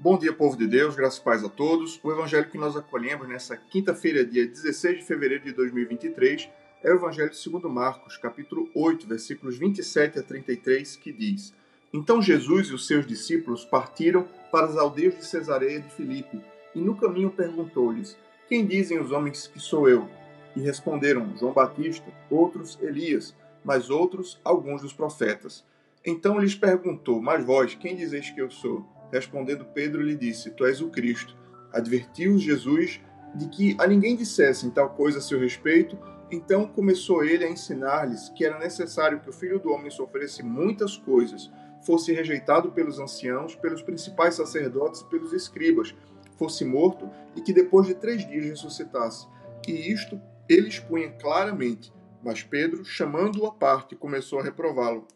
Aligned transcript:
Bom 0.00 0.16
dia, 0.16 0.32
povo 0.32 0.56
de 0.56 0.64
Deus, 0.64 0.94
graças 0.94 1.18
e 1.18 1.24
paz 1.24 1.42
a 1.42 1.48
todos. 1.48 1.98
O 2.04 2.12
evangelho 2.12 2.48
que 2.48 2.56
nós 2.56 2.76
acolhemos 2.76 3.28
nessa 3.28 3.56
quinta-feira, 3.56 4.24
dia 4.24 4.46
16 4.46 4.98
de 4.98 5.04
fevereiro 5.04 5.42
de 5.42 5.52
2023, 5.52 6.48
é 6.84 6.92
o 6.92 6.94
evangelho 6.94 7.34
segundo 7.34 7.68
Marcos, 7.68 8.16
capítulo 8.16 8.70
8, 8.76 9.08
versículos 9.08 9.58
27 9.58 10.20
a 10.20 10.22
33, 10.22 10.94
que 10.94 11.12
diz: 11.12 11.52
Então 11.92 12.22
Jesus 12.22 12.68
e 12.68 12.74
os 12.74 12.86
seus 12.86 13.04
discípulos 13.04 13.64
partiram 13.64 14.24
para 14.52 14.66
as 14.66 14.76
aldeias 14.76 15.16
de 15.16 15.26
Cesareia 15.26 15.80
de 15.80 15.90
Filipe, 15.90 16.40
e 16.76 16.78
no 16.78 16.94
caminho 16.94 17.30
perguntou-lhes: 17.30 18.16
Quem 18.48 18.64
dizem 18.64 19.00
os 19.00 19.10
homens 19.10 19.48
que 19.48 19.58
sou 19.58 19.88
eu? 19.88 20.08
E 20.54 20.60
responderam: 20.60 21.36
João 21.36 21.52
Batista, 21.52 22.06
outros 22.30 22.78
Elias, 22.80 23.34
mas 23.64 23.90
outros 23.90 24.40
alguns 24.44 24.80
dos 24.80 24.92
profetas. 24.92 25.64
Então 26.06 26.38
lhes 26.38 26.54
perguntou: 26.54 27.20
Mas 27.20 27.44
vós, 27.44 27.74
quem 27.74 27.96
dizeis 27.96 28.30
que 28.30 28.40
eu 28.40 28.48
sou? 28.48 28.86
Respondendo 29.12 29.64
Pedro, 29.64 30.02
lhe 30.02 30.14
disse: 30.14 30.50
Tu 30.50 30.64
és 30.64 30.80
o 30.80 30.90
Cristo. 30.90 31.36
Advertiu-os 31.72 32.42
Jesus 32.42 33.00
de 33.34 33.48
que 33.48 33.76
a 33.78 33.86
ninguém 33.86 34.16
dissessem 34.16 34.70
tal 34.70 34.90
coisa 34.90 35.18
a 35.18 35.22
seu 35.22 35.38
respeito. 35.38 35.98
Então 36.30 36.66
começou 36.66 37.24
ele 37.24 37.44
a 37.44 37.50
ensinar-lhes 37.50 38.28
que 38.30 38.44
era 38.44 38.58
necessário 38.58 39.20
que 39.20 39.30
o 39.30 39.32
filho 39.32 39.58
do 39.58 39.70
homem 39.70 39.90
sofresse 39.90 40.42
muitas 40.42 40.96
coisas, 40.96 41.50
fosse 41.82 42.12
rejeitado 42.12 42.70
pelos 42.72 42.98
anciãos, 42.98 43.54
pelos 43.54 43.80
principais 43.80 44.34
sacerdotes 44.34 45.00
e 45.00 45.08
pelos 45.08 45.32
escribas, 45.32 45.94
fosse 46.36 46.64
morto 46.64 47.10
e 47.34 47.40
que 47.40 47.52
depois 47.52 47.86
de 47.86 47.94
três 47.94 48.26
dias 48.26 48.44
ressuscitasse. 48.44 49.26
E 49.66 49.92
isto 49.92 50.20
ele 50.48 50.68
expunha 50.68 51.10
claramente. 51.12 51.92
Mas 52.22 52.42
Pedro, 52.42 52.84
chamando-o 52.84 53.46
à 53.46 53.52
parte, 53.52 53.96
começou 53.96 54.40
a 54.40 54.42
reprová-lo. 54.42 55.06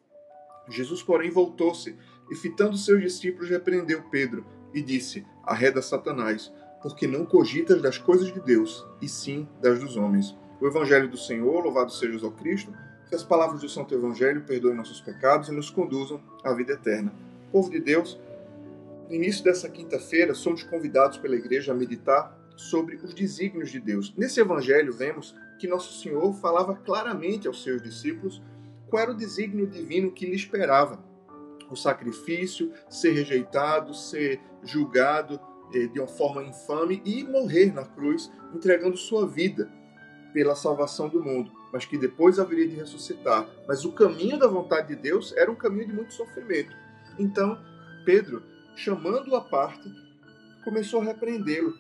Jesus, 0.69 1.03
porém, 1.03 1.31
voltou-se 1.31 1.97
e, 2.33 2.35
fitando 2.35 2.79
seus 2.79 3.03
discípulos, 3.03 3.51
repreendeu 3.51 4.03
Pedro 4.11 4.43
e 4.73 4.81
disse: 4.81 5.27
Arreda 5.45 5.83
Satanás, 5.83 6.51
porque 6.81 7.07
não 7.07 7.27
cogitas 7.27 7.83
das 7.83 7.99
coisas 7.99 8.33
de 8.33 8.41
Deus, 8.41 8.87
e 9.03 9.07
sim 9.09 9.47
das 9.61 9.79
dos 9.79 9.99
homens. 9.99 10.35
O 10.59 10.67
Evangelho 10.67 11.11
do 11.11 11.19
Senhor, 11.19 11.63
louvado 11.63 11.93
seja 11.93 12.27
o 12.27 12.33
Cristo, 12.33 12.73
que 13.07 13.15
as 13.15 13.23
palavras 13.23 13.61
do 13.61 13.69
Santo 13.69 13.95
Evangelho 13.95 14.45
perdoem 14.45 14.75
nossos 14.75 14.99
pecados 14.99 15.51
e 15.51 15.53
nos 15.53 15.69
conduzam 15.69 16.23
à 16.43 16.55
vida 16.55 16.73
eterna. 16.73 17.13
Povo 17.53 17.71
de 17.71 17.79
Deus, 17.79 18.19
no 19.11 19.15
início 19.15 19.45
dessa 19.45 19.69
quinta-feira, 19.69 20.33
somos 20.33 20.63
convidados 20.63 21.19
pela 21.19 21.37
igreja 21.37 21.73
a 21.73 21.75
meditar 21.75 22.35
sobre 22.57 22.97
os 22.97 23.13
desígnios 23.13 23.71
de 23.71 23.79
Deus. 23.79 24.15
Nesse 24.17 24.41
Evangelho, 24.41 24.91
vemos 24.95 25.37
que 25.59 25.69
Nosso 25.69 26.01
Senhor 26.01 26.33
falava 26.37 26.75
claramente 26.77 27.47
aos 27.47 27.63
seus 27.63 27.83
discípulos 27.83 28.41
qual 28.89 29.03
era 29.03 29.13
o 29.13 29.17
desígnio 29.17 29.67
divino 29.67 30.11
que 30.11 30.25
lhe 30.25 30.35
esperava. 30.35 31.12
O 31.73 31.77
sacrifício, 31.77 32.71
ser 32.87 33.13
rejeitado, 33.13 33.95
ser 33.95 34.39
julgado 34.63 35.41
eh, 35.73 35.87
de 35.87 35.99
uma 35.99 36.07
forma 36.07 36.43
infame 36.43 37.01
e 37.03 37.25
morrer 37.25 37.73
na 37.73 37.83
cruz, 37.83 38.31
entregando 38.55 38.95
sua 38.95 39.27
vida 39.27 39.73
pela 40.35 40.55
salvação 40.55 41.09
do 41.09 41.23
mundo, 41.23 41.51
mas 41.73 41.87
que 41.87 41.97
depois 41.97 42.39
haveria 42.39 42.69
de 42.69 42.77
ressuscitar. 42.77 43.49
Mas 43.67 43.87
o 43.87 43.93
caminho 43.93 44.39
da 44.39 44.47
vontade 44.47 44.89
de 44.89 44.97
Deus 44.97 45.33
era 45.35 45.51
um 45.51 45.55
caminho 45.55 45.87
de 45.87 45.95
muito 45.95 46.13
sofrimento. 46.13 46.77
Então, 47.19 47.59
Pedro, 48.05 48.43
chamando-o 48.77 49.35
à 49.35 49.41
parte, 49.41 49.91
começou 50.65 51.01
a 51.01 51.05
repreendê-lo, 51.05 51.73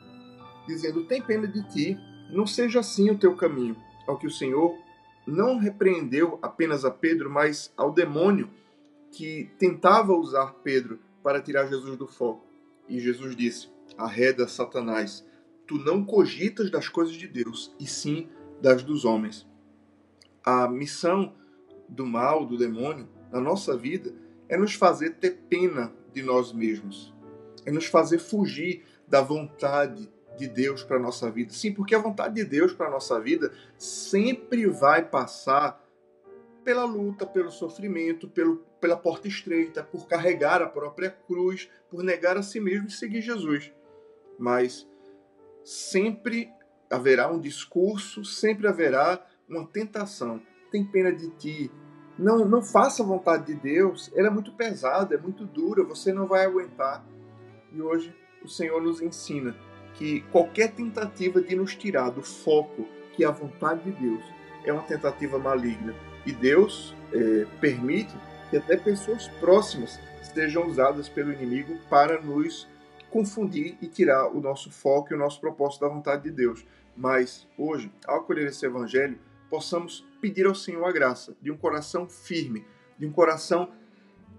dizendo: 0.67 1.05
Tem 1.05 1.20
pena 1.20 1.47
de 1.47 1.63
ti, 1.69 1.98
não 2.31 2.47
seja 2.47 2.81
assim 2.81 3.11
o 3.11 3.19
teu 3.19 3.37
caminho. 3.37 3.77
Ao 4.07 4.19
que 4.19 4.27
o 4.27 4.31
Senhor 4.31 4.75
não 5.27 5.59
repreendeu 5.59 6.39
apenas 6.41 6.83
a 6.83 6.91
Pedro, 6.91 7.29
mas 7.29 7.70
ao 7.77 7.93
demônio 7.93 8.48
que 9.12 9.50
tentava 9.58 10.14
usar 10.14 10.55
Pedro 10.64 10.98
para 11.22 11.41
tirar 11.41 11.66
Jesus 11.66 11.96
do 11.96 12.08
foco. 12.08 12.46
E 12.88 12.98
Jesus 12.98 13.36
disse: 13.36 13.68
Arreda, 13.96 14.48
Satanás, 14.48 15.24
tu 15.67 15.77
não 15.77 16.05
cogitas 16.05 16.70
das 16.70 16.89
coisas 16.89 17.14
de 17.14 17.28
Deus, 17.28 17.74
e 17.78 17.86
sim 17.86 18.28
das 18.61 18.83
dos 18.83 19.05
homens. 19.05 19.46
A 20.45 20.67
missão 20.67 21.34
do 21.89 22.06
mal, 22.06 22.46
do 22.46 22.56
demônio, 22.56 23.08
na 23.30 23.40
nossa 23.40 23.77
vida, 23.77 24.12
é 24.48 24.56
nos 24.56 24.74
fazer 24.74 25.11
ter 25.17 25.42
pena 25.48 25.92
de 26.12 26.22
nós 26.22 26.52
mesmos, 26.52 27.14
é 27.64 27.70
nos 27.70 27.86
fazer 27.86 28.18
fugir 28.18 28.84
da 29.06 29.20
vontade 29.20 30.11
de 30.36 30.48
Deus 30.48 30.83
para 30.83 30.96
a 30.96 31.01
nossa 31.01 31.30
vida. 31.30 31.52
Sim, 31.52 31.72
porque 31.72 31.95
a 31.95 31.98
vontade 31.98 32.34
de 32.34 32.45
Deus 32.45 32.72
para 32.72 32.86
a 32.86 32.90
nossa 32.90 33.20
vida 33.20 33.52
sempre 33.77 34.67
vai 34.67 35.05
passar 35.05 35.82
pela 36.64 36.84
luta, 36.84 37.27
pelo 37.27 37.50
sofrimento, 37.50 38.28
pelo, 38.28 38.58
pela 38.80 38.96
porta 38.96 39.28
estreita, 39.28 39.83
por 39.83 40.06
carregar 40.06 40.62
a 40.62 40.68
própria 40.68 41.11
cruz, 41.11 41.68
por 41.90 42.02
negar 42.02 42.36
a 42.36 42.42
si 42.42 42.61
mesmo 42.61 42.89
e 42.89 42.92
seguir 42.92 43.20
Jesus. 43.20 43.73
Mas 44.39 44.89
sempre 45.64 46.51
haverá 46.90 47.30
um 47.30 47.40
discurso, 47.40 48.24
sempre 48.24 48.67
haverá 48.67 49.24
uma 49.48 49.67
tentação. 49.67 50.40
Tem 50.70 50.84
pena 50.84 51.12
de 51.12 51.30
ti. 51.30 51.70
Não, 52.18 52.46
não 52.46 52.62
faça 52.62 53.02
a 53.02 53.06
vontade 53.06 53.46
de 53.46 53.55
Deus. 53.55 54.11
Ela 54.14 54.28
é 54.28 54.30
muito 54.30 54.52
pesada, 54.52 55.14
é 55.14 55.18
muito 55.18 55.45
dura, 55.45 55.84
você 55.84 56.12
não 56.12 56.27
vai 56.27 56.45
aguentar. 56.45 57.05
E 57.72 57.80
hoje 57.80 58.14
o 58.42 58.48
Senhor 58.48 58.80
nos 58.83 59.01
ensina 59.01 59.56
que 59.95 60.20
qualquer 60.33 60.72
tentativa 60.72 61.40
de 61.40 61.55
nos 61.55 61.74
tirar 61.74 62.11
do 62.11 62.22
foco 62.22 62.86
que 63.14 63.24
é 63.24 63.27
a 63.27 63.30
vontade 63.30 63.90
de 63.90 63.92
Deus 63.92 64.24
é 64.64 64.73
uma 64.73 64.83
tentativa 64.83 65.39
maligna. 65.39 65.95
E 66.24 66.33
Deus 66.33 66.95
é, 67.12 67.46
permite 67.61 68.14
que 68.50 68.56
até 68.56 68.77
pessoas 68.77 69.28
próximas 69.40 69.98
sejam 70.23 70.67
usadas 70.67 71.08
pelo 71.08 71.33
inimigo 71.33 71.78
para 71.89 72.20
nos 72.20 72.68
confundir 73.11 73.77
e 73.83 73.86
tirar 73.86 74.28
o 74.28 74.40
nosso 74.40 74.70
foco 74.70 75.12
e 75.12 75.17
o 75.17 75.18
nosso 75.18 75.40
propósito 75.40 75.83
da 75.83 75.89
vontade 75.89 76.22
de 76.24 76.30
Deus. 76.30 76.64
Mas 76.96 77.46
hoje, 77.58 77.92
ao 78.06 78.20
acolher 78.20 78.48
esse 78.48 78.64
evangelho, 78.64 79.18
possamos 79.51 80.06
pedir 80.20 80.46
ao 80.46 80.55
Senhor 80.55 80.84
a 80.84 80.92
graça 80.92 81.36
de 81.40 81.51
um 81.51 81.56
coração 81.56 82.08
firme, 82.08 82.64
de 82.98 83.06
um 83.06 83.12
coração 83.12 83.70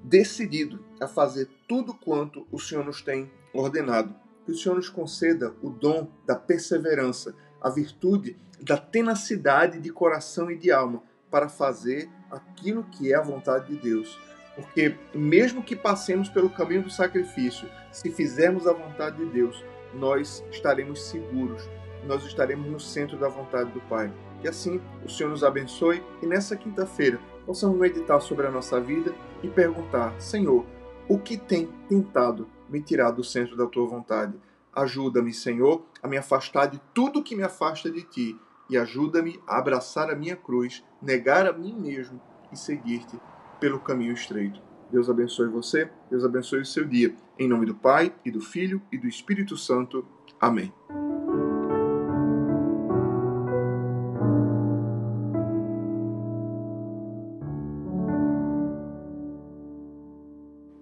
decidido 0.03 0.83
a 0.99 1.07
fazer 1.07 1.47
tudo 1.67 1.93
quanto 1.93 2.47
o 2.51 2.59
Senhor 2.59 2.83
nos 2.83 3.01
tem 3.01 3.31
ordenado 3.53 4.15
que 4.45 4.51
o 4.51 4.57
Senhor 4.57 4.75
nos 4.75 4.89
conceda 4.89 5.53
o 5.61 5.69
dom 5.69 6.07
da 6.25 6.35
perseverança, 6.35 7.35
a 7.63 7.69
virtude 7.69 8.37
da 8.61 8.77
tenacidade 8.77 9.79
de 9.79 9.89
coração 9.89 10.51
e 10.51 10.57
de 10.57 10.71
alma 10.71 11.01
para 11.31 11.49
fazer 11.49 12.09
aquilo 12.29 12.83
que 12.83 13.11
é 13.11 13.15
a 13.15 13.21
vontade 13.21 13.73
de 13.73 13.81
Deus. 13.81 14.19
Porque, 14.55 14.95
mesmo 15.15 15.63
que 15.63 15.75
passemos 15.75 16.29
pelo 16.29 16.49
caminho 16.49 16.83
do 16.83 16.89
sacrifício, 16.91 17.67
se 17.91 18.11
fizermos 18.11 18.67
a 18.67 18.73
vontade 18.73 19.17
de 19.17 19.25
Deus, 19.31 19.63
nós 19.93 20.43
estaremos 20.51 21.03
seguros, 21.03 21.67
nós 22.05 22.23
estaremos 22.23 22.69
no 22.69 22.79
centro 22.79 23.17
da 23.17 23.27
vontade 23.27 23.71
do 23.71 23.81
Pai. 23.81 24.13
Que 24.41 24.47
assim 24.47 24.79
o 25.03 25.09
Senhor 25.09 25.29
nos 25.29 25.43
abençoe 25.43 26.03
e 26.21 26.27
nessa 26.27 26.55
quinta-feira 26.55 27.19
possamos 27.45 27.79
meditar 27.79 28.21
sobre 28.21 28.45
a 28.45 28.51
nossa 28.51 28.79
vida 28.79 29.13
e 29.41 29.47
perguntar: 29.47 30.13
Senhor, 30.21 30.65
o 31.07 31.17
que 31.17 31.37
tem 31.37 31.67
tentado 31.87 32.47
me 32.73 32.81
tirar 32.81 33.11
do 33.11 33.23
centro 33.23 33.55
da 33.55 33.67
tua 33.67 33.87
vontade. 33.87 34.33
Ajuda-me, 34.75 35.33
Senhor, 35.33 35.85
a 36.01 36.07
me 36.07 36.17
afastar 36.17 36.67
de 36.67 36.81
tudo 36.93 37.23
que 37.23 37.35
me 37.35 37.43
afasta 37.43 37.91
de 37.91 38.01
ti 38.03 38.39
e 38.69 38.77
ajuda-me 38.77 39.39
a 39.47 39.57
abraçar 39.57 40.09
a 40.09 40.15
minha 40.15 40.35
cruz, 40.35 40.83
negar 41.01 41.45
a 41.45 41.53
mim 41.53 41.73
mesmo 41.73 42.19
e 42.51 42.57
seguir-te 42.57 43.19
pelo 43.59 43.79
caminho 43.79 44.13
estreito. 44.13 44.61
Deus 44.91 45.09
abençoe 45.09 45.47
você, 45.47 45.89
Deus 46.09 46.23
abençoe 46.23 46.61
o 46.61 46.65
seu 46.65 46.85
dia. 46.85 47.15
Em 47.37 47.47
nome 47.47 47.65
do 47.65 47.75
Pai, 47.75 48.13
e 48.23 48.31
do 48.31 48.41
Filho, 48.41 48.81
e 48.91 48.97
do 48.97 49.07
Espírito 49.07 49.57
Santo. 49.57 50.05
Amém. 50.39 50.71